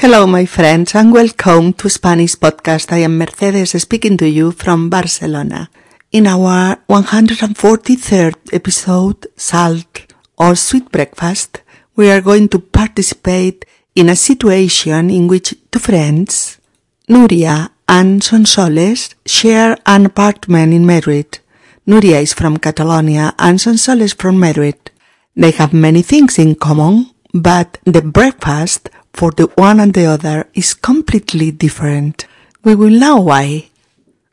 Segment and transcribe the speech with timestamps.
[0.00, 2.90] Hello, my friends, and welcome to Spanish Podcast.
[2.90, 5.68] I am Mercedes speaking to you from Barcelona.
[6.10, 10.06] In our 143rd episode, Salt
[10.38, 11.60] or Sweet Breakfast,
[11.96, 16.58] we are going to participate in a situation in which two friends,
[17.06, 21.40] Nuria and Sonsoles, share an apartment in Madrid.
[21.86, 24.78] Nuria is from Catalonia and Sonsoles from Madrid.
[25.36, 30.48] They have many things in common, but the breakfast for the one and the other
[30.54, 32.26] is completely different.
[32.62, 33.70] We will know why.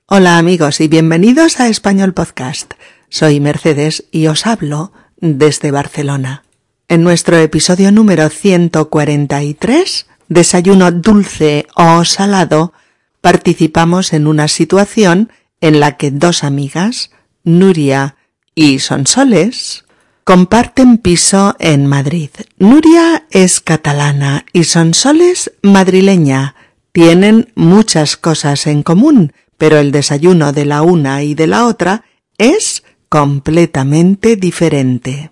[0.07, 2.73] Hola amigos y bienvenidos a Español Podcast.
[3.09, 6.43] Soy Mercedes y os hablo desde Barcelona.
[6.87, 12.73] En nuestro episodio número 143, Desayuno dulce o salado,
[13.21, 15.31] participamos en una situación
[15.61, 17.11] en la que dos amigas,
[17.43, 18.15] Nuria
[18.53, 19.85] y Sonsoles,
[20.27, 22.31] comparten piso en Madrid.
[22.59, 26.53] Nuria es catalana y Sonsoles madrileña.
[26.91, 32.03] Tienen muchas cosas en común, pero el desayuno de la una y de la otra
[32.37, 35.31] es completamente diferente.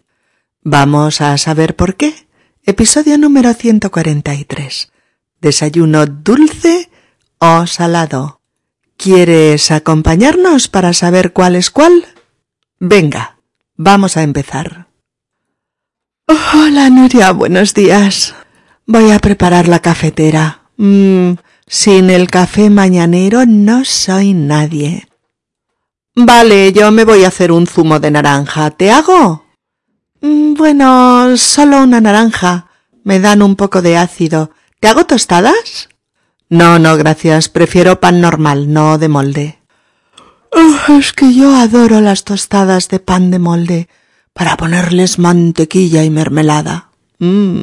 [0.63, 2.15] Vamos a saber por qué.
[2.63, 4.93] Episodio número 143.
[5.41, 6.89] Desayuno dulce
[7.39, 8.39] o salado.
[8.95, 12.05] ¿Quieres acompañarnos para saber cuál es cuál?
[12.79, 13.34] Venga,
[13.77, 14.87] vamos a empezar.
[16.27, 18.33] Hola Nuria, buenos días.
[18.85, 20.61] Voy a preparar la cafetera.
[20.77, 21.33] Mm,
[21.67, 25.07] sin el café mañanero no soy nadie.
[26.15, 28.71] Vale, yo me voy a hacer un zumo de naranja.
[28.71, 29.45] ¿Te hago?
[30.21, 32.67] Mm, bueno, solo una naranja.
[33.03, 34.51] Me dan un poco de ácido.
[34.79, 35.89] ¿Te hago tostadas?
[36.49, 37.49] No, no, gracias.
[37.49, 39.59] Prefiero pan normal, no de molde.
[40.51, 43.89] Es que yo adoro las tostadas de pan de molde
[44.33, 46.89] para ponerles mantequilla y mermelada.
[47.19, 47.61] Mmm.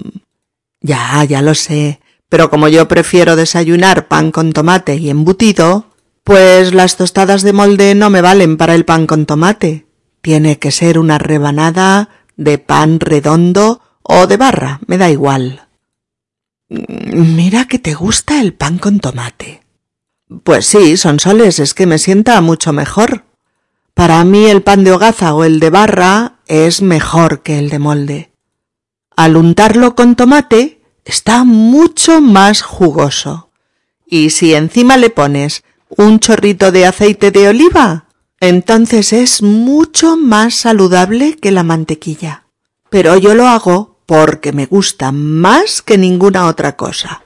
[0.80, 2.00] Ya, ya lo sé.
[2.28, 5.92] Pero como yo prefiero desayunar pan con tomate y embutido,
[6.24, 9.86] pues las tostadas de molde no me valen para el pan con tomate.
[10.20, 15.68] Tiene que ser una rebanada de pan redondo o de barra, me da igual.
[16.68, 19.61] Mira que te gusta el pan con tomate.
[20.44, 23.24] Pues sí, son soles, es que me sienta mucho mejor.
[23.94, 27.78] Para mí el pan de hogaza o el de barra es mejor que el de
[27.78, 28.32] molde.
[29.16, 33.50] Al untarlo con tomate está mucho más jugoso.
[34.06, 38.06] Y si encima le pones un chorrito de aceite de oliva,
[38.40, 42.46] entonces es mucho más saludable que la mantequilla.
[42.90, 47.21] Pero yo lo hago porque me gusta más que ninguna otra cosa.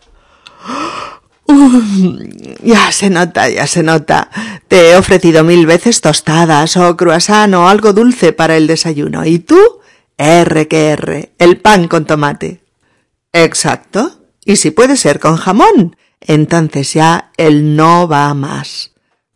[2.62, 4.30] ya se nota, ya se nota.
[4.68, 9.24] Te he ofrecido mil veces tostadas o croissant o algo dulce para el desayuno.
[9.24, 9.58] ¿Y tú?
[10.18, 12.62] R que R, el pan con tomate.
[13.32, 14.20] Exacto.
[14.44, 18.92] Y si puede ser con jamón, entonces ya el no va más.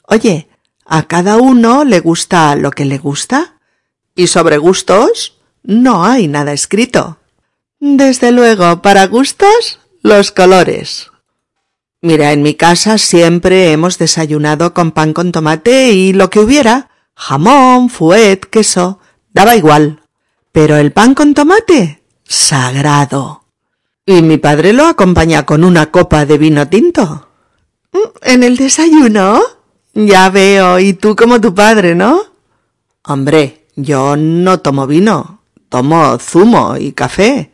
[0.06, 0.48] Oye,
[0.86, 3.58] a cada uno le gusta lo que le gusta.
[4.14, 7.18] Y sobre gustos no hay nada escrito.
[7.78, 11.09] Desde luego, para gustos, los colores.
[12.02, 16.88] Mira, en mi casa siempre hemos desayunado con pan con tomate y lo que hubiera,
[17.14, 19.00] jamón, fuet, queso,
[19.34, 20.00] daba igual.
[20.50, 23.44] Pero el pan con tomate, sagrado.
[24.06, 27.28] Y mi padre lo acompaña con una copa de vino tinto.
[27.92, 29.42] Mm, ¿En el desayuno?
[29.92, 32.22] Ya veo, y tú como tu padre, ¿no?
[33.04, 37.52] Hombre, yo no tomo vino, tomo zumo y café.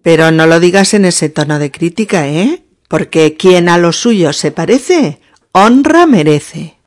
[0.00, 2.63] Pero no lo digas en ese tono de crítica, ¿eh?
[2.94, 5.18] Porque quien a lo suyo se parece,
[5.50, 6.78] honra merece.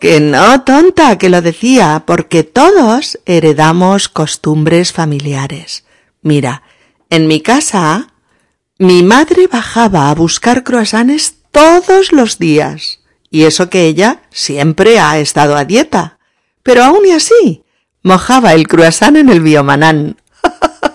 [0.00, 5.84] Que no, tonta, que lo decía, porque todos heredamos costumbres familiares.
[6.22, 6.62] Mira,
[7.10, 8.14] en mi casa,
[8.78, 15.18] mi madre bajaba a buscar croissants todos los días, y eso que ella siempre ha
[15.18, 16.20] estado a dieta.
[16.62, 17.64] Pero aún así,
[18.02, 20.16] mojaba el croissant en el biomanán.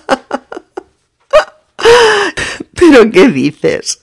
[2.98, 4.02] ¿Pero qué dices?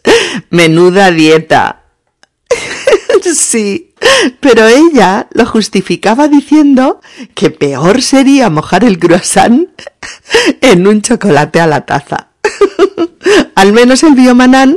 [0.51, 1.86] Menuda dieta.
[3.34, 3.92] sí,
[4.39, 7.01] pero ella lo justificaba diciendo
[7.34, 9.69] que peor sería mojar el croissant
[10.60, 12.28] en un chocolate a la taza.
[13.57, 14.77] Al menos el biomanán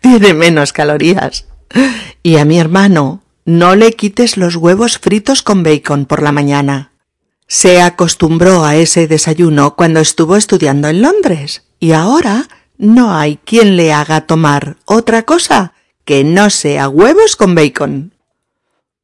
[0.00, 1.46] tiene menos calorías.
[2.22, 6.92] Y a mi hermano no le quites los huevos fritos con bacon por la mañana.
[7.46, 12.46] Se acostumbró a ese desayuno cuando estuvo estudiando en Londres y ahora
[12.78, 18.14] no hay quien le haga tomar otra cosa que no sea huevos con bacon.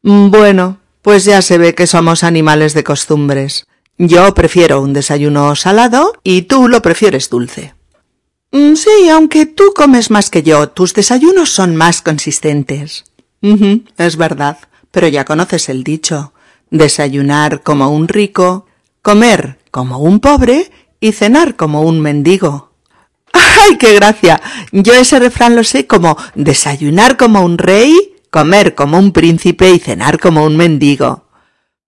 [0.02, 3.66] Bueno, pues ya se ve que somos animales de costumbres.
[3.98, 7.74] Yo prefiero un desayuno salado y tú lo prefieres dulce.
[8.52, 13.04] Mm, sí, aunque tú comes más que yo, tus desayunos son más consistentes.
[13.98, 14.58] es verdad,
[14.90, 16.32] pero ya conoces el dicho.
[16.70, 18.66] Desayunar como un rico,
[19.02, 22.73] comer como un pobre y cenar como un mendigo.
[23.64, 24.40] ¡Ay, qué gracia!
[24.72, 29.78] Yo ese refrán lo sé como desayunar como un rey, comer como un príncipe y
[29.78, 31.24] cenar como un mendigo.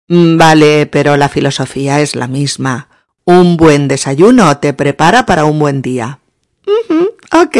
[0.08, 2.88] Mm, vale, pero la filosofía es la misma.
[3.25, 6.20] Un buen desayuno te prepara para un buen día.
[7.32, 7.56] ok.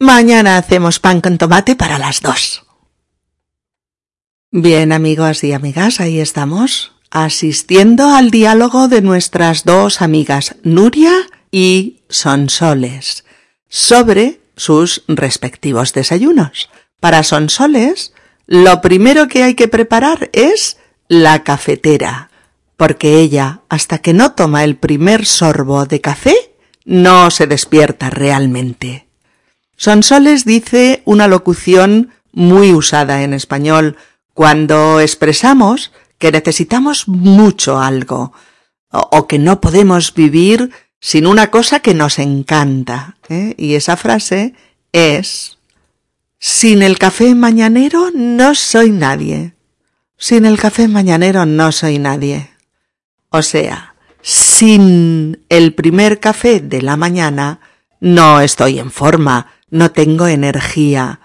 [0.00, 2.64] Mañana hacemos pan con tomate para las dos.
[4.50, 11.12] Bien, amigos y amigas, ahí estamos, asistiendo al diálogo de nuestras dos amigas, Nuria
[11.50, 13.24] y Sonsoles,
[13.68, 16.70] sobre sus respectivos desayunos.
[17.00, 18.12] Para Sonsoles,
[18.46, 20.78] lo primero que hay que preparar es
[21.08, 22.30] la cafetera,
[22.76, 26.34] porque ella, hasta que no toma el primer sorbo de café,
[26.84, 29.08] no se despierta realmente.
[29.76, 33.96] Sonsoles dice una locución muy usada en español
[34.34, 38.32] cuando expresamos que necesitamos mucho algo
[38.90, 43.16] o, que no podemos vivir sin una cosa que nos encanta.
[43.28, 43.54] ¿eh?
[43.56, 44.54] Y esa frase
[44.92, 45.58] es
[46.38, 49.54] Sin el café mañanero no soy nadie.
[50.16, 52.50] Sin el café mañanero no soy nadie.
[53.30, 57.60] O sea, sin el primer café de la mañana
[58.00, 61.20] no estoy en forma, no tengo energía,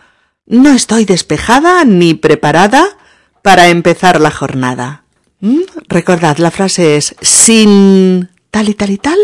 [0.45, 2.97] no estoy despejada ni preparada
[3.41, 5.03] para empezar la jornada.
[5.39, 5.61] ¿Mm?
[5.87, 9.19] Recordad, la frase es sin tal y tal y tal.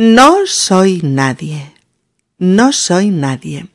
[0.00, 1.74] No soy nadie.
[2.38, 3.66] No soy nadie.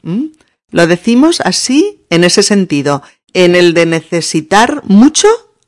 [0.72, 5.28] Lo decimos así en ese sentido, en el de necesitar mucho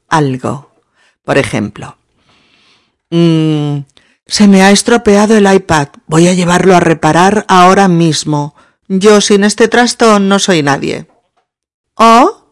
[0.09, 0.71] algo.
[1.23, 1.95] Por ejemplo,
[3.11, 3.81] mm,
[4.25, 5.89] se me ha estropeado el iPad.
[6.07, 8.55] Voy a llevarlo a reparar ahora mismo.
[8.87, 11.05] Yo sin este trasto no soy nadie.
[11.93, 12.47] O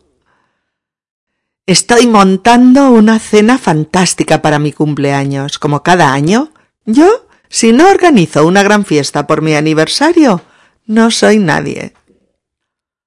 [1.65, 6.51] Estoy montando una cena fantástica para mi cumpleaños, como cada año.
[6.85, 7.25] Yo,
[7.55, 10.41] si no organizo una gran fiesta por mi aniversario,
[10.87, 11.93] no soy nadie.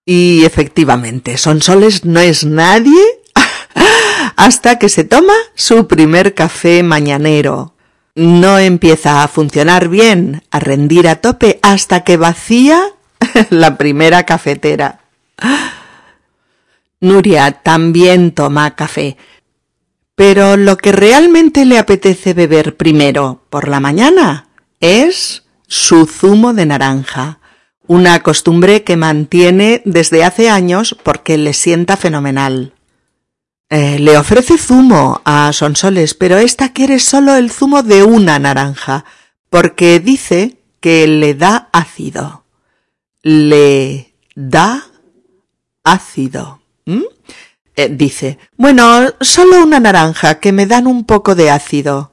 [0.06, 2.98] Y efectivamente, Sonsoles no es nadie
[4.36, 7.74] hasta que se toma su primer café mañanero.
[8.14, 12.80] No empieza a funcionar bien, a rendir a tope, hasta que vacía
[13.50, 15.00] la primera cafetera.
[17.00, 19.18] Nuria también toma café.
[20.18, 24.48] Pero lo que realmente le apetece beber primero por la mañana
[24.80, 27.38] es su zumo de naranja,
[27.86, 32.72] una costumbre que mantiene desde hace años porque le sienta fenomenal.
[33.70, 39.04] Eh, le ofrece zumo a Sonsoles, pero ésta quiere solo el zumo de una naranja,
[39.50, 42.42] porque dice que le da ácido.
[43.22, 44.84] Le da
[45.84, 46.58] ácido.
[47.78, 52.10] Eh, dice, bueno, solo una naranja, que me dan un poco de ácido.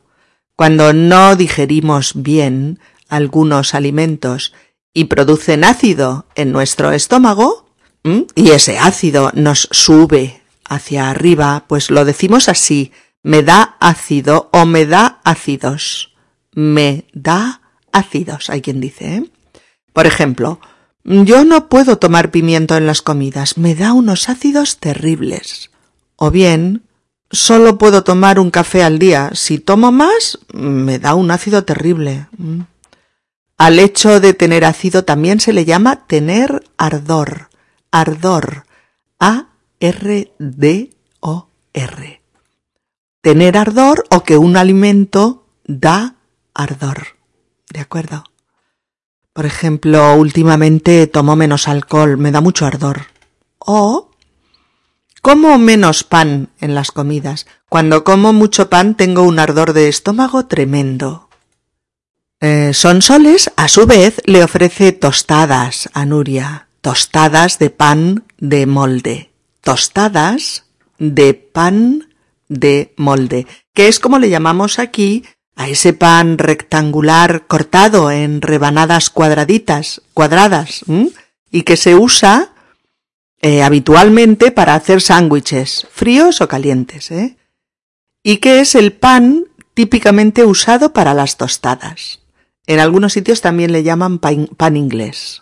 [0.56, 2.80] Cuando no digerimos bien
[3.10, 4.54] algunos alimentos
[4.94, 7.66] y producen ácido en nuestro estómago,
[8.36, 12.92] y ese ácido nos sube hacia arriba, pues lo decimos así,
[13.24, 16.14] me da ácido o me da ácidos.
[16.54, 17.62] Me da
[17.92, 19.16] ácidos, hay quien dice.
[19.16, 19.32] ¿eh?
[19.94, 20.60] Por ejemplo,
[21.06, 25.70] yo no puedo tomar pimiento en las comidas, me da unos ácidos terribles.
[26.15, 26.82] O bien,
[27.30, 29.30] solo puedo tomar un café al día.
[29.34, 32.27] Si tomo más, me da un ácido terrible.
[32.38, 32.62] Mm.
[33.58, 37.50] Al hecho de tener ácido también se le llama tener ardor.
[37.91, 38.65] Ardor.
[39.20, 39.46] A-R-D-O-R.
[43.22, 46.15] Tener ardor o que un alimento da
[46.53, 47.15] ardor.
[47.72, 48.24] ¿De acuerdo?
[49.36, 53.08] Por ejemplo, últimamente tomo menos alcohol, me da mucho ardor.
[53.60, 54.12] O
[55.22, 57.46] como menos pan en las comidas.
[57.68, 61.27] Cuando como mucho pan tengo un ardor de estómago tremendo.
[62.39, 69.32] Eh, Sonsoles, a su vez, le ofrece tostadas a Nuria, tostadas de pan de molde,
[69.60, 70.63] tostadas
[70.98, 72.08] de pan
[72.48, 75.25] de molde, que es como le llamamos aquí
[75.56, 80.84] a ese pan rectangular cortado en rebanadas cuadraditas, cuadradas,
[81.50, 82.54] y que se usa
[83.42, 87.38] eh, habitualmente para hacer sándwiches, fríos o calientes, ¿eh?
[88.24, 92.22] y que es el pan típicamente usado para las tostadas.
[92.68, 95.42] En algunos sitios también le llaman pan, inglés.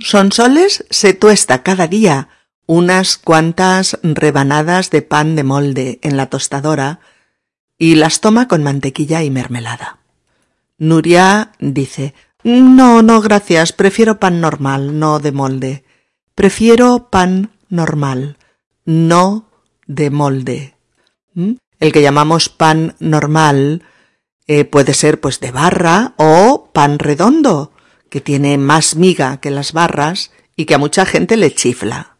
[0.00, 2.28] Sonsoles se tuesta cada día
[2.66, 7.00] unas cuantas rebanadas de pan de molde en la tostadora
[7.78, 9.98] y las toma con mantequilla y mermelada.
[10.78, 13.72] Nuria dice, No, no, gracias.
[13.72, 15.84] Prefiero pan normal, no de molde.
[16.34, 18.36] Prefiero pan normal,
[18.84, 19.48] no
[19.86, 20.74] de molde.
[21.34, 21.54] ¿Mm?
[21.80, 23.82] El que llamamos pan normal
[24.46, 27.72] eh, puede ser pues de barra o pan redondo,
[28.08, 32.16] que tiene más miga que las barras y que a mucha gente le chifla.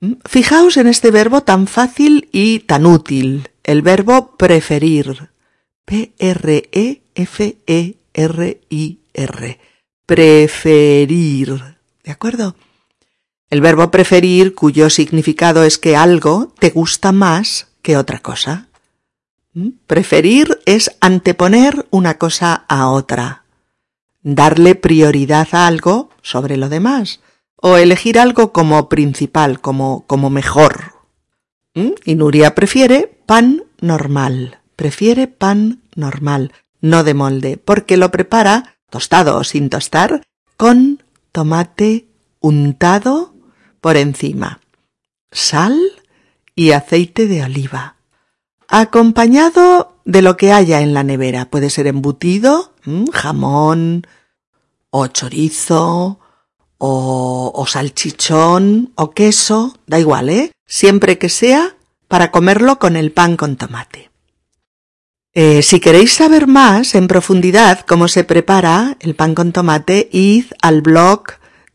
[0.00, 0.14] ¿Mm?
[0.24, 5.30] Fijaos en este verbo tan fácil y tan útil, el verbo preferir.
[5.84, 6.70] P-R-E-F-E-R-I-R.
[10.06, 11.76] Preferir.
[12.04, 12.56] ¿De acuerdo?
[13.50, 18.68] El verbo preferir cuyo significado es que algo te gusta más que otra cosa.
[19.52, 19.68] ¿Mm?
[19.86, 23.44] Preferir es anteponer una cosa a otra,
[24.22, 27.20] darle prioridad a algo sobre lo demás,
[27.56, 30.94] o elegir algo como principal, como, como mejor.
[31.74, 31.90] ¿Mm?
[32.06, 39.36] Y Nuria prefiere pan normal, prefiere pan normal, no de molde, porque lo prepara, tostado
[39.36, 40.22] o sin tostar,
[40.56, 41.02] con
[41.32, 42.06] tomate
[42.40, 43.34] untado
[43.80, 44.60] por encima,
[45.30, 45.78] sal
[46.54, 47.96] y aceite de oliva
[48.72, 51.50] acompañado de lo que haya en la nevera.
[51.50, 52.72] Puede ser embutido,
[53.12, 54.06] jamón,
[54.88, 56.18] o chorizo,
[56.78, 60.52] o, o, salchichón, o queso, da igual, ¿eh?
[60.66, 61.76] Siempre que sea
[62.12, 64.10] para comerlo con el pan con tomate.
[65.32, 70.44] Eh, si queréis saber más en profundidad cómo se prepara el pan con tomate, id
[70.60, 71.22] al blog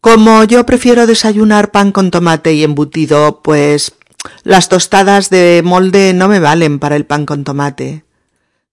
[0.00, 3.92] como yo prefiero desayunar pan con tomate y embutido, pues
[4.44, 8.04] las tostadas de molde no me valen para el pan con tomate.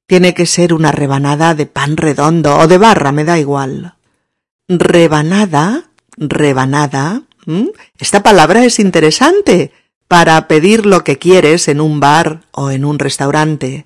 [0.06, 3.96] Tiene que ser una rebanada de pan redondo o de barra, me da igual.
[4.68, 7.24] Rebanada, rebanada.
[7.98, 9.72] Esta palabra es interesante
[10.08, 13.86] para pedir lo que quieres en un bar o en un restaurante.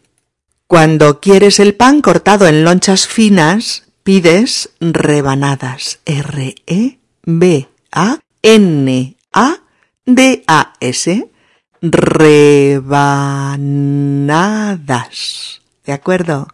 [0.71, 5.99] Cuando quieres el pan cortado en lonchas finas, pides rebanadas.
[6.05, 7.01] R-E-B-A-N-A-D-A-S.
[11.81, 12.61] Rebanadas.
[15.85, 16.47] ¿De acuerdo?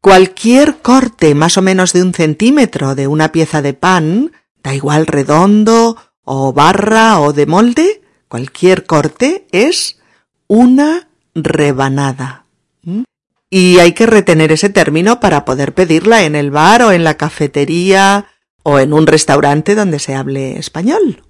[0.00, 4.30] Cualquier corte más o menos de un centímetro de una pieza de pan,
[4.62, 9.98] da igual redondo o barra o de molde, cualquier corte es
[10.46, 12.44] una rebanada.
[12.82, 13.02] ¿Mm?
[13.50, 17.16] Y hay que retener ese término para poder pedirla en el bar o en la
[17.16, 18.26] cafetería
[18.62, 21.22] o en un restaurante donde se hable español.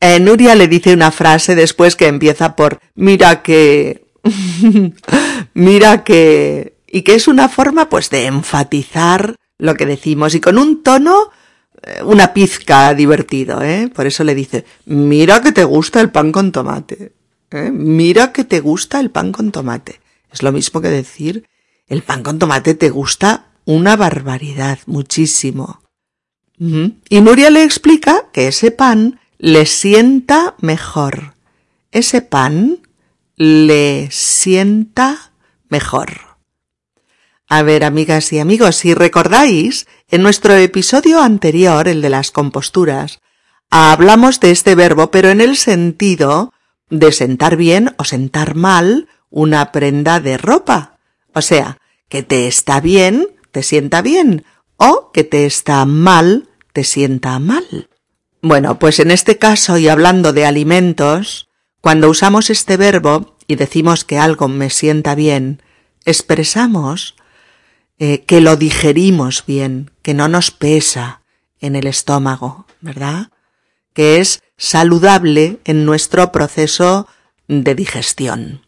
[0.00, 4.04] Eh, Nuria le dice una frase después que empieza por mira que
[5.54, 6.76] Mira que...
[6.86, 11.30] y que es una forma pues de enfatizar lo que decimos y con un tono
[11.82, 13.90] eh, una pizca divertido, ¿eh?
[13.94, 17.12] Por eso le dice, mira que te gusta el pan con tomate,
[17.50, 17.70] ¿eh?
[17.70, 20.00] Mira que te gusta el pan con tomate.
[20.34, 21.48] Es lo mismo que decir,
[21.86, 25.80] el pan con tomate te gusta una barbaridad, muchísimo.
[26.58, 31.34] Y Nuria le explica que ese pan le sienta mejor.
[31.92, 32.80] Ese pan
[33.36, 35.32] le sienta
[35.68, 36.36] mejor.
[37.46, 43.20] A ver, amigas y amigos, si recordáis, en nuestro episodio anterior, el de las composturas,
[43.70, 46.52] hablamos de este verbo, pero en el sentido
[46.90, 50.98] de sentar bien o sentar mal una prenda de ropa.
[51.34, 54.44] O sea, que te está bien, te sienta bien,
[54.76, 57.90] o que te está mal, te sienta mal.
[58.42, 61.48] Bueno, pues en este caso, y hablando de alimentos,
[61.80, 65.62] cuando usamos este verbo y decimos que algo me sienta bien,
[66.04, 67.16] expresamos
[67.98, 71.22] eh, que lo digerimos bien, que no nos pesa
[71.58, 73.32] en el estómago, ¿verdad?
[73.94, 77.08] Que es saludable en nuestro proceso
[77.48, 78.63] de digestión.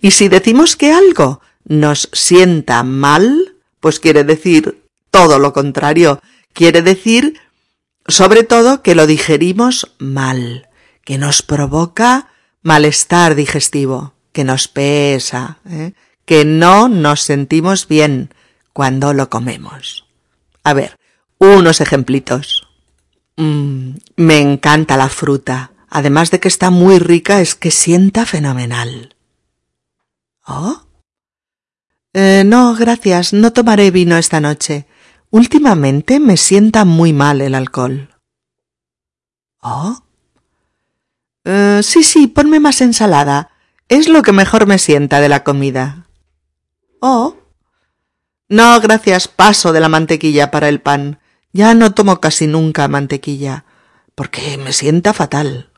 [0.00, 6.20] Y si decimos que algo nos sienta mal, pues quiere decir todo lo contrario.
[6.52, 7.40] Quiere decir,
[8.06, 10.68] sobre todo, que lo digerimos mal
[11.08, 12.28] que nos provoca
[12.60, 15.94] malestar digestivo, que nos pesa, ¿eh?
[16.26, 18.34] que no nos sentimos bien
[18.74, 20.04] cuando lo comemos.
[20.64, 20.98] A ver,
[21.38, 22.68] unos ejemplitos.
[23.36, 25.72] Mm, me encanta la fruta.
[25.88, 29.16] Además de que está muy rica, es que sienta fenomenal.
[30.48, 30.80] ¿Oh?
[32.14, 34.86] Eh, no, gracias, no tomaré vino esta noche.
[35.30, 38.08] Últimamente me sienta muy mal el alcohol.
[39.60, 40.02] Oh.
[41.44, 43.50] Eh, sí, sí, ponme más ensalada.
[43.88, 46.08] Es lo que mejor me sienta de la comida.
[47.00, 47.36] Oh.
[48.48, 51.20] No, gracias, paso de la mantequilla para el pan.
[51.52, 53.66] Ya no tomo casi nunca mantequilla,
[54.14, 55.70] porque me sienta fatal.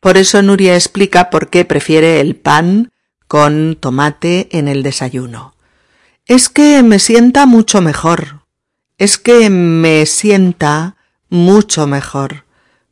[0.00, 2.90] Por eso Nuria explica por qué prefiere el pan
[3.26, 5.54] con tomate en el desayuno.
[6.26, 8.42] Es que me sienta mucho mejor.
[8.98, 10.96] Es que me sienta
[11.28, 12.44] mucho mejor.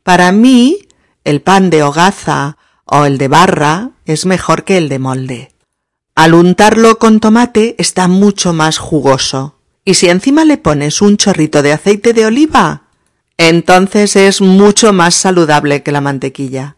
[0.03, 0.87] Para mí,
[1.23, 5.51] el pan de hogaza o el de barra es mejor que el de molde.
[6.15, 9.55] Al untarlo con tomate está mucho más jugoso.
[9.85, 12.83] Y si encima le pones un chorrito de aceite de oliva,
[13.37, 16.77] entonces es mucho más saludable que la mantequilla.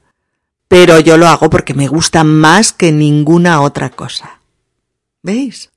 [0.68, 4.42] Pero yo lo hago porque me gusta más que ninguna otra cosa.
[5.22, 5.72] ¿Veis?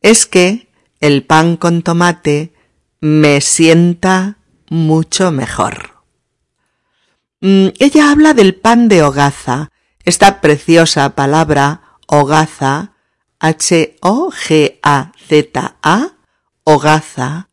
[0.00, 0.68] Es que
[1.00, 2.54] el pan con tomate
[3.00, 6.02] me sienta mucho mejor.
[7.40, 9.70] Mm, ella habla del pan de hogaza,
[10.04, 12.92] esta preciosa palabra hogaza,
[13.38, 14.00] H-O-G-A-Z-A,
[16.64, 17.49] hogaza,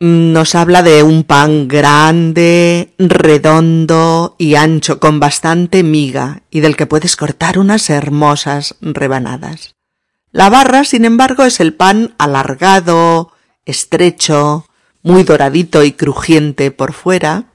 [0.00, 6.86] nos habla de un pan grande, redondo y ancho con bastante miga y del que
[6.86, 9.74] puedes cortar unas hermosas rebanadas.
[10.30, 13.32] La barra, sin embargo, es el pan alargado,
[13.64, 14.66] estrecho,
[15.02, 17.46] muy doradito y crujiente por fuera,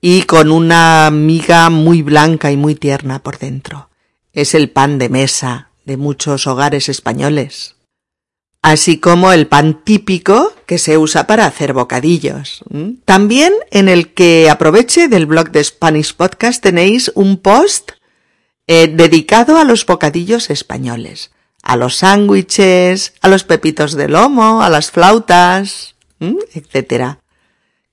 [0.00, 3.88] y con una miga muy blanca y muy tierna por dentro.
[4.32, 7.75] Es el pan de mesa de muchos hogares españoles,
[8.66, 12.64] así como el pan típico que se usa para hacer bocadillos.
[13.04, 17.92] También en el que aproveche del blog de Spanish Podcast tenéis un post
[18.66, 21.30] eh, dedicado a los bocadillos españoles,
[21.62, 27.20] a los sándwiches, a los pepitos de lomo, a las flautas, etcétera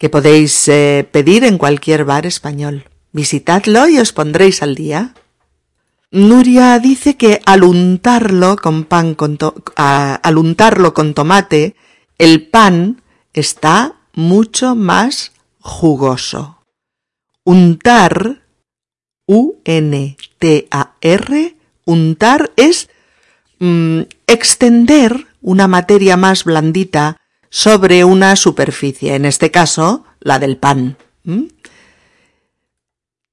[0.04, 2.90] que podéis eh, pedir en cualquier bar español.
[3.14, 5.14] Visitadlo y os pondréis al día.
[6.14, 9.40] Nuria dice que al untarlo con pan con
[9.76, 11.76] al untarlo con tomate,
[12.20, 13.02] el pan
[13.34, 16.60] está mucho más jugoso.
[17.44, 18.44] Untar,
[19.26, 19.66] U-N-T-A-R,
[21.86, 22.90] untar es
[23.58, 27.18] mm, extender una materia más blandita
[27.50, 30.96] sobre una superficie, en este caso la del pan.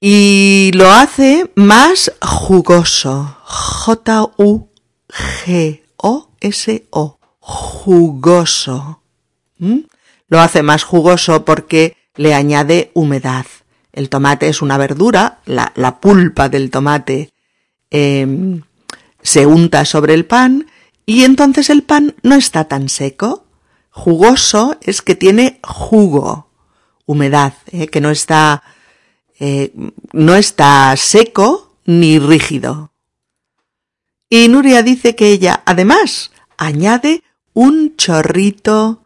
[0.00, 3.36] Y lo hace más jugoso.
[3.44, 4.68] J-U-G-O-S-O.
[7.38, 9.02] Jugoso.
[10.28, 13.44] Lo hace más jugoso porque le añade humedad.
[13.92, 17.32] El tomate es una verdura, la, pulpa del tomate
[17.90, 18.62] em,
[19.20, 20.70] se unta sobre el pan
[21.04, 23.44] y entonces el pan no está tan seco,
[23.90, 26.48] Jugoso es que tiene jugo,
[27.06, 27.88] humedad, ¿eh?
[27.88, 28.62] que no está,
[29.40, 29.72] eh,
[30.12, 32.92] no está seco ni rígido.
[34.28, 39.02] Y Nuria dice que ella, además, añade un chorrito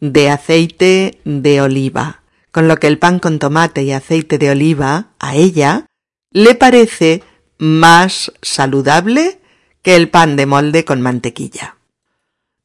[0.00, 5.10] de aceite de oliva, con lo que el pan con tomate y aceite de oliva
[5.18, 5.86] a ella
[6.30, 7.22] le parece
[7.58, 9.40] más saludable
[9.82, 11.76] que el pan de molde con mantequilla.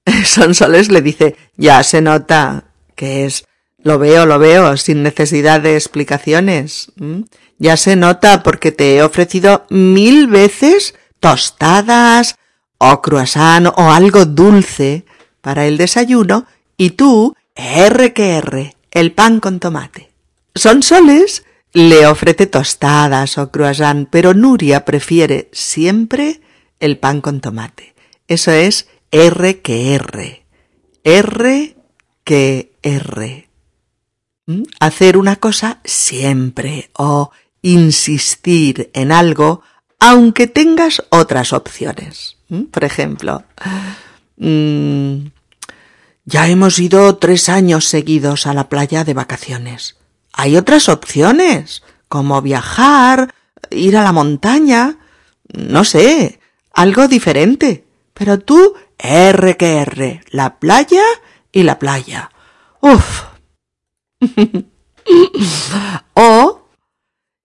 [0.25, 3.45] Sonsoles le dice, ya se nota que es,
[3.83, 6.91] lo veo, lo veo, sin necesidad de explicaciones.
[7.57, 12.35] Ya se nota porque te he ofrecido mil veces tostadas
[12.77, 15.05] o croissant o algo dulce
[15.41, 16.45] para el desayuno
[16.77, 20.11] y tú, R que R, el pan con tomate.
[20.55, 26.41] Sonsoles le ofrece tostadas o croissant, pero Nuria prefiere siempre
[26.79, 27.93] el pan con tomate.
[28.27, 30.45] Eso es R que R.
[31.03, 31.75] R
[32.23, 33.48] que R.
[34.79, 37.31] Hacer una cosa siempre o
[37.61, 39.61] insistir en algo
[39.99, 42.37] aunque tengas otras opciones.
[42.47, 42.63] ¿Mm?
[42.63, 43.43] Por ejemplo,
[44.37, 45.27] mm,
[46.25, 49.97] ya hemos ido tres años seguidos a la playa de vacaciones.
[50.33, 53.35] Hay otras opciones, como viajar,
[53.71, 54.97] ir a la montaña,
[55.53, 56.39] no sé,
[56.73, 57.85] algo diferente.
[58.13, 61.03] Pero tú R que R, la playa
[61.51, 62.31] y la playa.
[62.81, 63.28] Uf.
[66.13, 66.61] o,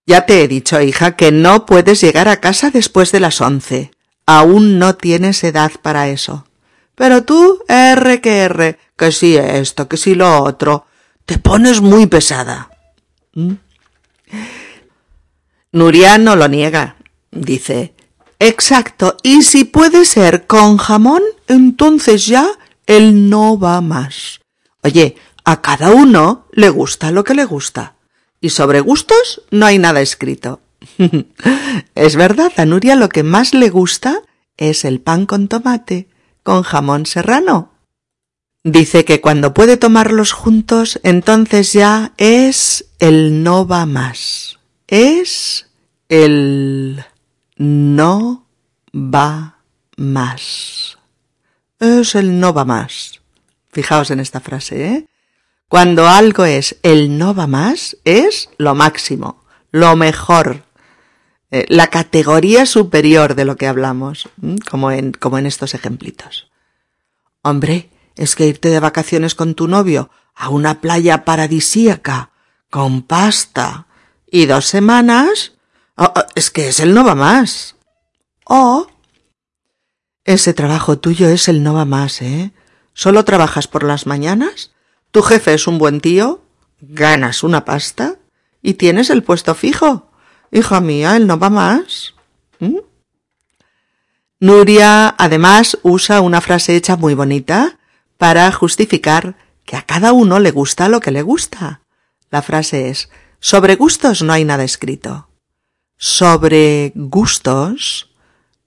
[0.07, 3.91] ya te he dicho, hija, que no puedes llegar a casa después de las once.
[4.27, 6.47] Aún no tienes edad para eso.
[6.95, 10.87] Pero tú, R que R, que si esto, que si lo otro,
[11.27, 12.71] te pones muy pesada.
[13.35, 13.53] ¿Mm?
[15.73, 16.97] Nuria no lo niega.
[17.31, 17.95] Dice,
[18.39, 19.17] Exacto.
[19.23, 22.47] Y si puede ser con jamón, entonces ya
[22.87, 24.41] él no va más.
[24.83, 27.97] Oye, a cada uno le gusta lo que le gusta.
[28.41, 30.61] y sobre gustos no hay nada escrito.
[31.95, 34.21] es verdad, a Nuria lo que más le gusta
[34.59, 36.09] es el pan con tomate,
[36.43, 37.73] con jamón serrano.
[38.63, 44.59] Dice que cuando puede tomarlos juntos, entonces ya es el no va más.
[44.89, 45.71] Es
[46.11, 47.03] el
[47.57, 48.47] no
[48.95, 49.59] va
[49.97, 50.99] más.
[51.79, 53.21] Es el no va más.
[53.71, 55.07] Fijaos en esta frase, ¿eh?
[55.69, 60.65] Cuando algo es el no va más, es lo máximo, lo mejor,
[61.51, 64.29] eh, la categoría superior de lo que hablamos,
[64.71, 66.51] como en, como en estos ejemplitos.
[67.43, 72.31] Hombre, es que irte de vacaciones con tu novio a una playa paradisíaca,
[72.71, 73.87] con pasta
[74.31, 75.53] y dos semanas,
[75.97, 77.77] oh, oh, es que es el no va más.
[78.45, 78.89] O
[80.25, 82.53] ese trabajo tuyo es el no va más, ¿eh?
[82.95, 84.74] ¿Solo trabajas por las mañanas?
[85.15, 86.43] ¿Tu jefe es un buen tío?
[86.81, 88.17] ¿Ganas una pasta?
[88.63, 90.11] ¿Y tienes el puesto fijo?
[90.51, 92.15] Hija mía, él no va más.
[92.59, 92.79] ¿Mm?
[94.41, 97.79] Nuria, además, usa una frase hecha muy bonita
[98.19, 101.83] para justificar que a cada uno le gusta lo que le gusta.
[102.33, 105.29] La frase es, sobre gustos no hay nada escrito.
[105.97, 108.11] Sobre gustos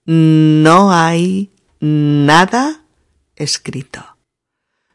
[0.06, 2.84] no hay nada
[3.36, 4.17] escrito.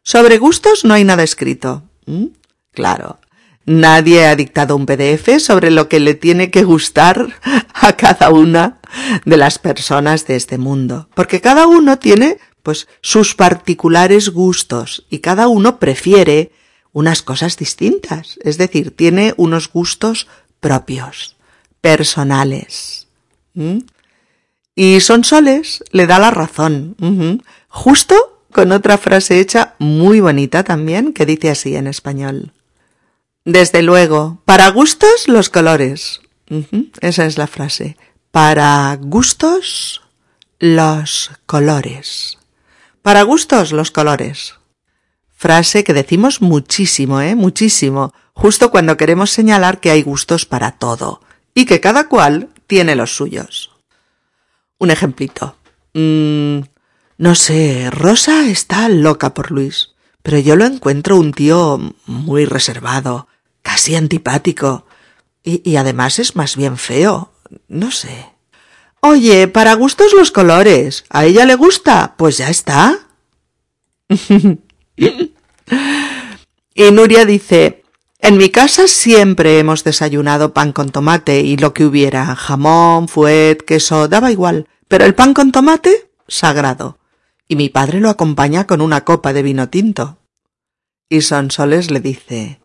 [0.02, 1.84] Sobre gustos no hay nada escrito.
[2.06, 2.26] ¿Mm?
[2.72, 3.20] Claro,
[3.64, 7.38] nadie ha dictado un PDF sobre lo que le tiene que gustar
[7.74, 8.80] a cada una
[9.24, 15.18] de las personas de este mundo, porque cada uno tiene pues sus particulares gustos y
[15.18, 16.52] cada uno prefiere
[16.92, 20.28] unas cosas distintas, es decir, tiene unos gustos
[20.60, 21.36] propios,
[21.80, 23.08] personales.
[23.54, 23.78] ¿Mm?
[24.74, 26.96] Y Sonsoles le da la razón,
[27.68, 32.52] justo con otra frase hecha muy bonita también, que dice así en español.
[33.44, 36.20] Desde luego, para gustos los colores.
[37.00, 37.96] esa es la frase.
[38.30, 40.02] Para gustos
[40.58, 42.38] los colores.
[43.02, 44.54] Para gustos los colores.
[45.34, 47.34] Frase que decimos muchísimo, ¿eh?
[47.34, 51.20] Muchísimo, justo cuando queremos señalar que hay gustos para todo
[51.52, 53.72] y que cada cual tiene los suyos.
[54.78, 55.56] Un ejemplito.
[55.94, 56.60] Mm,
[57.18, 59.90] no sé, Rosa está loca por Luis,
[60.22, 63.28] pero yo lo encuentro un tío muy reservado,
[63.62, 64.86] casi antipático,
[65.44, 67.32] y, además es más bien feo.
[67.68, 68.26] No sé.
[69.00, 71.04] Oye, para gustos los colores.
[71.10, 72.14] ¿A ella le gusta?
[72.16, 72.96] Pues ya está.
[76.74, 77.82] y Nuria dice,
[78.20, 83.64] en mi casa siempre hemos desayunado pan con tomate y lo que hubiera, jamón, fuet,
[83.64, 87.01] queso, daba igual, pero el pan con tomate, sagrado
[87.48, 90.18] y mi padre lo acompaña con una copa de vino tinto.
[91.08, 92.60] Y Sonsoles le dice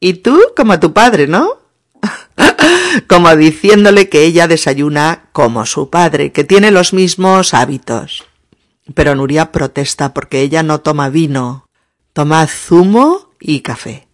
[0.00, 1.58] Y tú como tu padre, ¿no?
[3.08, 8.24] como diciéndole que ella desayuna como su padre, que tiene los mismos hábitos.
[8.94, 11.68] Pero Nuria protesta porque ella no toma vino,
[12.12, 14.08] toma zumo y café.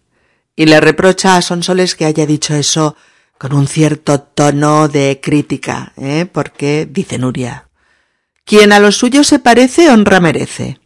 [0.55, 2.95] Y le reprocha a Sonsoles que haya dicho eso
[3.37, 6.27] con un cierto tono de crítica, ¿eh?
[6.31, 7.69] porque, dice Nuria,
[8.45, 10.79] quien a lo suyo se parece, honra merece.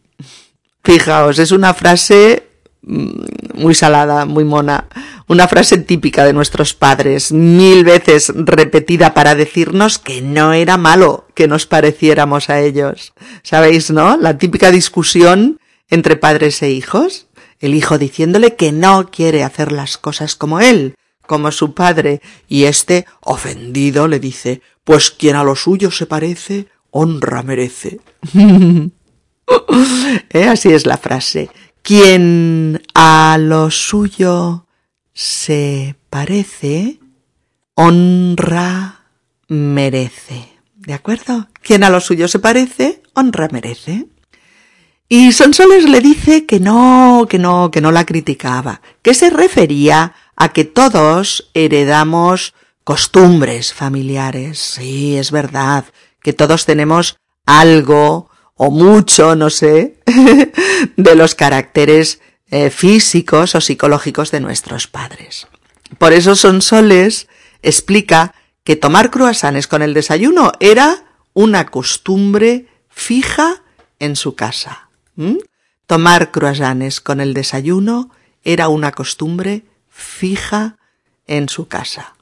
[0.84, 2.44] Fijaos, es una frase
[2.82, 3.10] mm,
[3.54, 4.86] muy salada, muy mona,
[5.26, 11.26] una frase típica de nuestros padres, mil veces repetida para decirnos que no era malo
[11.34, 13.12] que nos pareciéramos a ellos.
[13.42, 14.16] ¿Sabéis, no?
[14.16, 17.26] La típica discusión entre padres e hijos,
[17.58, 20.94] el hijo diciéndole que no quiere hacer las cosas como él,
[21.26, 26.68] como su padre, y éste, ofendido, le dice, pues quien a lo suyo se parece,
[26.96, 28.00] honra merece.
[30.30, 30.44] ¿Eh?
[30.48, 31.50] Así es la frase.
[31.82, 34.66] Quien a lo suyo
[35.12, 36.98] se parece,
[37.74, 39.04] honra
[39.48, 40.48] merece.
[40.74, 41.48] ¿De acuerdo?
[41.62, 44.06] Quien a lo suyo se parece, honra merece.
[45.08, 50.14] Y Sonsoles le dice que no, que no, que no la criticaba, que se refería
[50.34, 54.58] a que todos heredamos costumbres familiares.
[54.58, 55.84] Sí, es verdad,
[56.26, 60.00] que todos tenemos algo o mucho, no sé,
[60.96, 65.46] de los caracteres eh, físicos o psicológicos de nuestros padres.
[65.98, 67.28] Por eso Sonsoles
[67.62, 68.34] explica
[68.64, 73.62] que tomar croissants con el desayuno era una costumbre fija
[74.00, 74.88] en su casa.
[75.86, 78.10] Tomar croissants con el desayuno
[78.42, 80.76] era una costumbre fija
[81.28, 82.16] en su casa.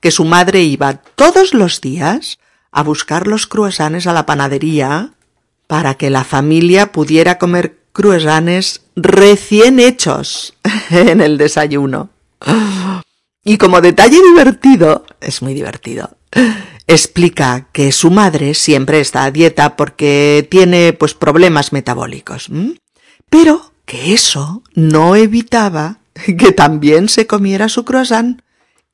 [0.00, 2.39] Que su madre iba todos los días
[2.72, 5.12] a buscar los croissants a la panadería
[5.66, 10.54] para que la familia pudiera comer croissants recién hechos
[10.90, 12.10] en el desayuno.
[13.44, 16.16] Y como detalle divertido, es muy divertido,
[16.86, 22.48] explica que su madre siempre está a dieta porque tiene pues problemas metabólicos,
[23.28, 28.42] pero que eso no evitaba que también se comiera su croissant.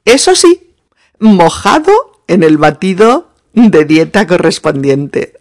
[0.04, 0.74] Eso sí,
[1.18, 5.32] mojado en el batido de dieta correspondiente.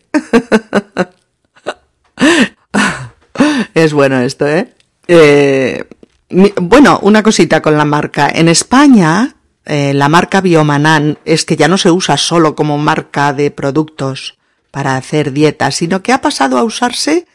[3.73, 4.73] es bueno esto, ¿eh?
[5.07, 5.83] ¿eh?
[6.29, 8.29] Bueno, una cosita con la marca.
[8.33, 13.33] En España, eh, la marca Biomanan es que ya no se usa solo como marca
[13.33, 14.37] de productos
[14.71, 17.27] para hacer dieta, sino que ha pasado a usarse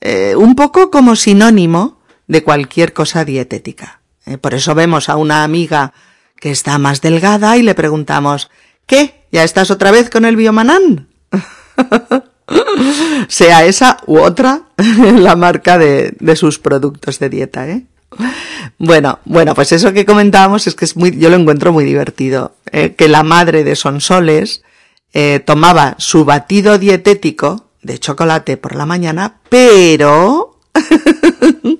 [0.00, 4.00] eh, un poco como sinónimo de cualquier cosa dietética.
[4.40, 5.92] Por eso vemos a una amiga
[6.36, 8.50] que está más delgada y le preguntamos
[8.90, 9.19] ¿Qué?
[9.32, 11.08] ¿Ya estás otra vez con el Biomanan?
[13.28, 14.62] sea esa u otra
[15.16, 17.84] la marca de, sus productos de dieta, ¿eh?
[18.78, 22.56] Bueno, bueno, pues eso que comentábamos es que es muy, yo lo encuentro muy divertido,
[22.72, 22.94] ¿eh?
[22.96, 24.62] que la madre de Sonsoles
[25.12, 30.58] eh, tomaba su batido dietético de chocolate por la mañana, pero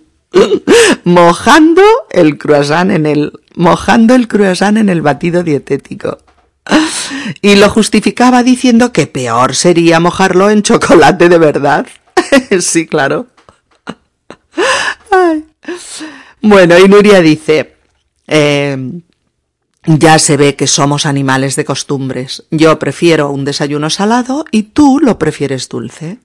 [1.05, 6.19] mojando el croissant en el, mojando el croissant en el batido dietético.
[7.43, 11.87] Y lo justificaba diciendo que peor sería mojarlo en chocolate de verdad.
[12.61, 13.27] sí, claro.
[16.43, 17.77] Bueno, y Nuria dice,
[18.27, 18.77] eh,
[19.85, 22.45] ya se ve que somos animales de costumbres.
[22.51, 26.19] Yo prefiero un desayuno salado y tú lo prefieres dulce.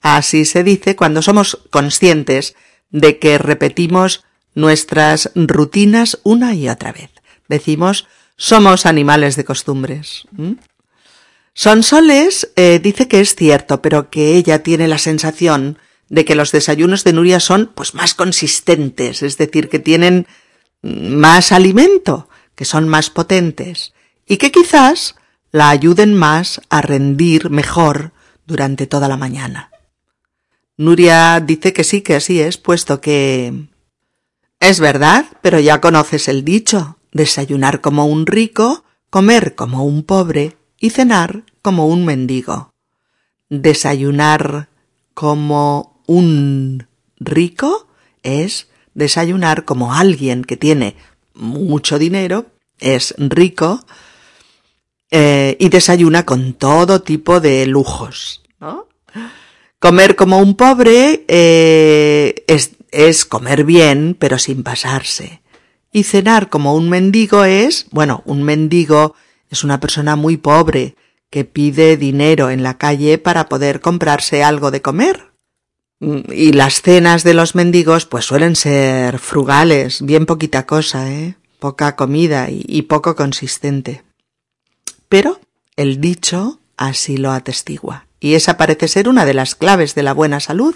[0.00, 2.54] Así se dice cuando somos conscientes
[2.90, 4.24] de que repetimos
[4.54, 7.10] nuestras rutinas una y otra vez.
[7.48, 8.06] Decimos,
[8.40, 10.24] somos animales de costumbres.
[11.52, 16.50] Sonsoles eh, dice que es cierto, pero que ella tiene la sensación de que los
[16.50, 20.26] desayunos de Nuria son pues más consistentes, es decir, que tienen
[20.80, 23.92] más alimento, que son más potentes
[24.26, 25.16] y que quizás
[25.52, 28.12] la ayuden más a rendir mejor
[28.46, 29.70] durante toda la mañana.
[30.78, 33.66] Nuria dice que sí, que así es, puesto que...
[34.60, 40.56] Es verdad, pero ya conoces el dicho desayunar como un rico, comer como un pobre
[40.78, 42.72] y cenar como un mendigo.
[43.48, 44.68] Desayunar
[45.14, 46.86] como un
[47.18, 47.88] rico
[48.22, 50.96] es desayunar como alguien que tiene
[51.34, 52.46] mucho dinero,
[52.78, 53.84] es rico,
[55.10, 58.42] eh, y desayuna con todo tipo de lujos.
[59.80, 65.40] Comer como un pobre eh, es, es comer bien, pero sin pasarse.
[65.92, 69.14] Y cenar como un mendigo es, bueno, un mendigo
[69.50, 70.94] es una persona muy pobre
[71.30, 75.30] que pide dinero en la calle para poder comprarse algo de comer.
[76.00, 81.36] Y las cenas de los mendigos pues suelen ser frugales, bien poquita cosa, ¿eh?
[81.58, 84.02] Poca comida y, poco consistente.
[85.10, 85.40] Pero
[85.76, 88.06] el dicho así lo atestigua.
[88.18, 90.74] Y esa parece ser una de las claves de la buena salud.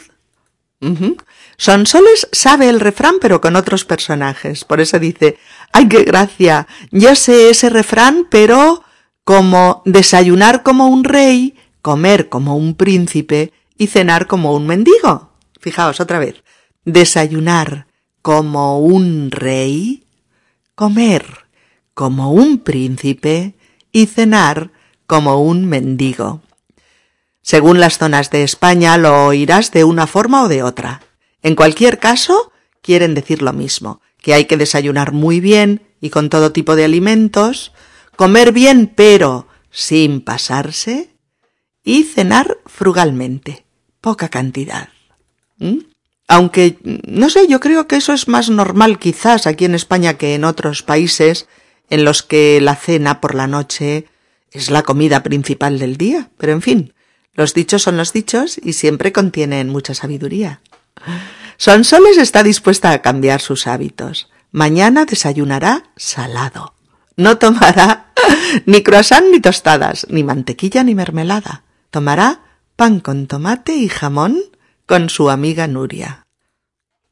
[1.57, 4.65] Sonsoles sabe el refrán pero con otros personajes.
[4.65, 5.39] Por eso dice,
[5.73, 6.67] ¡ay, qué gracia!
[6.91, 8.85] Yo sé ese refrán pero
[9.25, 15.31] como desayunar como un rey, comer como un príncipe y cenar como un mendigo.
[15.61, 16.43] Fijaos otra vez.
[16.85, 17.87] Desayunar
[18.21, 20.05] como un rey,
[20.75, 21.25] comer
[21.95, 23.55] como un príncipe
[23.93, 24.71] y cenar
[25.07, 26.43] como un mendigo.
[27.44, 31.02] Según las zonas de España lo oirás de una forma o de otra.
[31.42, 36.30] En cualquier caso, quieren decir lo mismo, que hay que desayunar muy bien y con
[36.30, 37.72] todo tipo de alimentos,
[38.16, 41.11] comer bien pero sin pasarse,
[41.83, 43.66] y cenar frugalmente,
[44.00, 44.88] poca cantidad.
[45.59, 45.80] ¿Mm?
[46.26, 50.35] Aunque, no sé, yo creo que eso es más normal quizás aquí en España que
[50.35, 51.46] en otros países
[51.90, 54.07] en los que la cena por la noche
[54.50, 56.30] es la comida principal del día.
[56.38, 56.94] Pero en fin,
[57.35, 60.61] los dichos son los dichos y siempre contienen mucha sabiduría.
[61.57, 64.31] Sonsoles está dispuesta a cambiar sus hábitos.
[64.53, 66.75] Mañana desayunará salado.
[67.16, 68.12] No tomará
[68.66, 71.62] ni croissant ni tostadas, ni mantequilla ni mermelada.
[71.90, 72.40] Tomará
[72.77, 74.40] pan con tomate y jamón
[74.87, 76.25] con su amiga Nuria.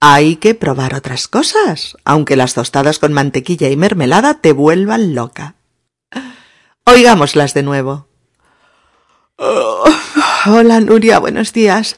[0.00, 5.54] Hay que probar otras cosas, aunque las tostadas con mantequilla y mermelada te vuelvan loca.
[6.84, 8.08] Oigámoslas de nuevo.
[9.36, 9.84] Oh,
[10.46, 11.96] hola, Nuria, buenos días.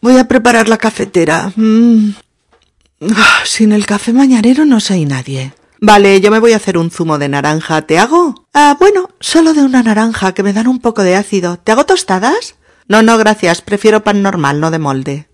[0.00, 1.52] Voy a preparar la cafetera.
[1.56, 2.10] Mm.
[3.14, 5.52] Ah, sin el café mañanero no soy nadie.
[5.80, 7.82] Vale, yo me voy a hacer un zumo de naranja.
[7.82, 8.46] ¿Te hago?
[8.52, 11.58] Ah, bueno, solo de una naranja, que me dan un poco de ácido.
[11.58, 12.56] ¿Te hago tostadas?
[12.88, 13.62] No, no, gracias.
[13.62, 15.28] Prefiero pan normal, no de molde.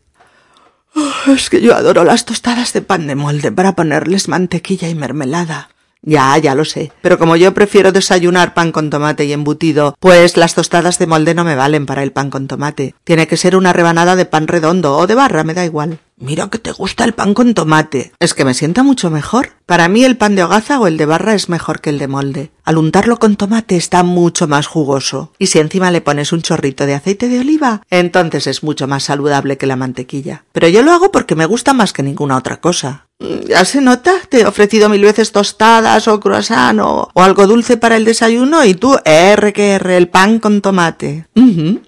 [0.95, 4.95] Ah, es que yo adoro las tostadas de pan de molde para ponerles mantequilla y
[4.95, 5.71] mermelada.
[6.05, 6.93] Ya, ya lo sé.
[7.01, 11.35] Pero como yo prefiero desayunar pan con tomate y embutido, pues las tostadas de molde
[11.35, 12.95] no me valen para el pan con tomate.
[13.05, 15.99] Tiene que ser una rebanada de pan redondo o de barra, me da igual.
[16.17, 18.13] Mira que te gusta el pan con tomate.
[18.21, 19.55] Es que me sienta mucho mejor.
[19.67, 22.07] Para mí el pan de hogaza o el de barra es mejor que el de
[22.07, 22.51] molde.
[22.65, 25.33] Al untarlo con tomate está mucho más jugoso.
[25.39, 29.05] Y si encima le pones un chorrito de aceite de oliva, entonces es mucho más
[29.05, 30.45] saludable que la mantequilla.
[30.53, 33.04] Pero yo lo hago porque me gusta más que ninguna otra cosa.
[33.47, 37.97] Ya se nota, te he ofrecido mil veces tostadas o croissant o, algo dulce para
[37.97, 41.27] el desayuno y tú, R que R, el pan con tomate.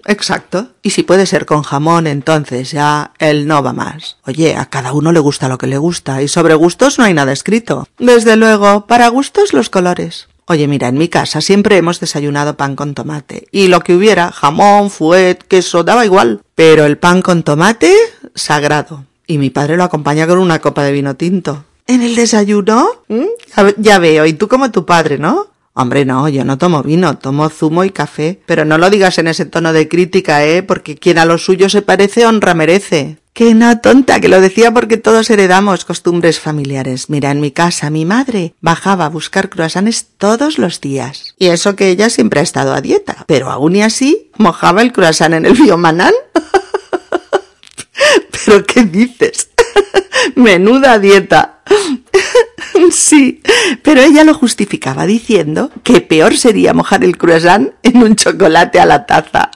[0.05, 0.69] exacto.
[0.81, 4.17] Y si puede ser con jamón, entonces ya él no va más.
[4.25, 7.13] Oye, a cada uno le gusta lo que le gusta y sobre gustos no hay
[7.13, 7.87] nada escrito.
[7.97, 10.27] Desde luego, para gustos los colores.
[10.49, 13.47] Oye, mira, en mi casa siempre hemos desayunado pan con tomate.
[13.51, 16.41] Y lo que hubiera, jamón, fuet, queso, daba igual.
[16.55, 17.93] Pero el pan con tomate,
[18.33, 19.03] sagrado.
[19.27, 21.65] Y mi padre lo acompaña con una copa de vino tinto.
[21.85, 22.87] ¿En el desayuno?
[23.09, 23.25] ¿Mm?
[23.77, 25.47] Ya veo, y tú como tu padre, ¿no?
[25.73, 28.41] Hombre, no, yo no tomo vino, tomo zumo y café.
[28.47, 30.63] Pero no lo digas en ese tono de crítica, ¿eh?
[30.63, 33.19] Porque quien a lo suyo se parece honra merece.
[33.31, 37.11] Que no, tonta, que lo decía porque todos heredamos costumbres familiares.
[37.11, 41.35] Mira, en mi casa mi madre bajaba a buscar croissants todos los días.
[41.37, 43.25] Y eso que ella siempre ha estado a dieta.
[43.27, 46.15] Pero aún y así, mojaba el croissant en el biomanal.
[48.45, 49.49] ¿Pero qué dices?
[50.35, 51.61] Menuda dieta.
[52.91, 53.41] sí,
[53.83, 58.85] pero ella lo justificaba diciendo que peor sería mojar el croissant en un chocolate a
[58.85, 59.51] la taza.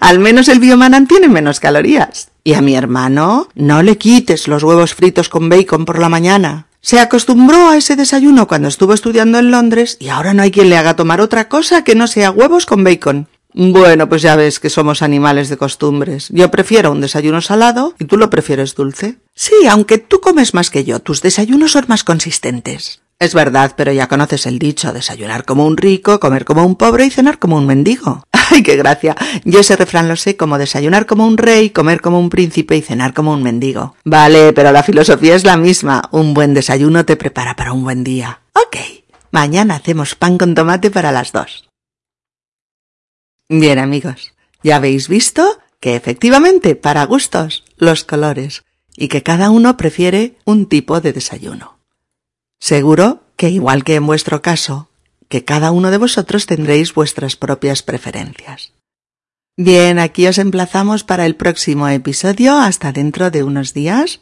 [0.00, 2.30] Al menos el biomanan tiene menos calorías.
[2.44, 6.66] Y a mi hermano, no le quites los huevos fritos con bacon por la mañana.
[6.80, 10.70] Se acostumbró a ese desayuno cuando estuvo estudiando en Londres y ahora no hay quien
[10.70, 13.28] le haga tomar otra cosa que no sea huevos con bacon.
[13.54, 16.28] Bueno, pues ya ves que somos animales de costumbres.
[16.30, 19.16] Yo prefiero un desayuno salado y tú lo prefieres dulce.
[19.34, 23.00] Sí, aunque tú comes más que yo, tus desayunos son más consistentes.
[23.20, 27.04] Es verdad, pero ya conoces el dicho, desayunar como un rico, comer como un pobre
[27.04, 28.22] y cenar como un mendigo.
[28.50, 29.16] ¡Ay, qué gracia!
[29.44, 32.82] Yo ese refrán lo sé como desayunar como un rey, comer como un príncipe y
[32.82, 33.96] cenar como un mendigo.
[34.04, 36.02] Vale, pero la filosofía es la misma.
[36.12, 38.40] Un buen desayuno te prepara para un buen día.
[38.52, 38.76] Ok.
[39.32, 41.67] Mañana hacemos pan con tomate para las dos.
[43.48, 48.64] Bien amigos, ya habéis visto que efectivamente para gustos los colores
[48.96, 51.78] y que cada uno prefiere un tipo de desayuno.
[52.58, 54.88] Seguro que igual que en vuestro caso,
[55.28, 58.72] que cada uno de vosotros tendréis vuestras propias preferencias.
[59.56, 64.20] Bien, aquí os emplazamos para el próximo episodio hasta dentro de unos días,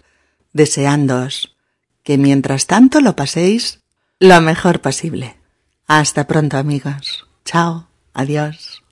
[0.52, 1.56] deseándoos
[2.02, 3.80] que mientras tanto lo paséis
[4.18, 5.36] lo mejor posible.
[5.86, 7.26] Hasta pronto amigos.
[7.44, 7.88] Chao.
[8.14, 8.85] Adiós.